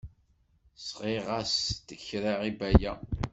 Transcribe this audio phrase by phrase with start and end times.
[0.87, 2.93] Sɣiɣ-as-d kra i Baya.